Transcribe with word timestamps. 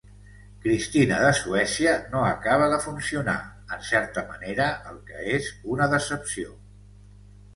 "Cristina 0.61 1.17
de 1.23 1.33
Suècia" 1.39 1.91
no 2.13 2.23
acaba 2.29 2.69
de 2.71 2.79
funcionar, 2.85 3.35
en 3.77 3.85
certa 3.89 4.23
manera, 4.31 4.69
el 4.93 4.97
que 5.11 5.21
és 5.35 5.51
una 5.75 5.91
decepció. 5.95 6.57